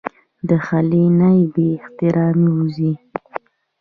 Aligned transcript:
د 0.47 0.49
خلې 0.65 1.03
نه 1.19 1.29
بې 1.53 1.69
اختياره 1.81 2.27
اوځي 2.53 2.93